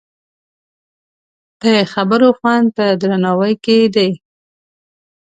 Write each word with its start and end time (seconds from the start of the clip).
د 1.63 1.65
خبرو 1.93 2.29
خوند 2.37 2.65
په 2.77 2.85
درناوي 3.01 3.53
کې 3.65 3.77
دی 3.95 4.09